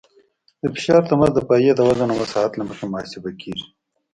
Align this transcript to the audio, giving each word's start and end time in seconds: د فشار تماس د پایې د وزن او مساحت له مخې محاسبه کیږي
د 0.61 0.63
فشار 0.73 1.01
تماس 1.09 1.31
د 1.35 1.39
پایې 1.49 1.71
د 1.75 1.79
وزن 1.87 2.09
او 2.11 2.19
مساحت 2.21 2.51
له 2.55 2.63
مخې 2.69 2.85
محاسبه 2.93 3.29
کیږي 3.41 3.67